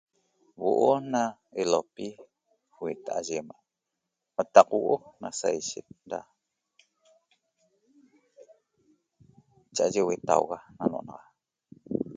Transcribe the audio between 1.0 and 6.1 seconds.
na ilopi hueta'a ye ima' qataq huoo' na saishet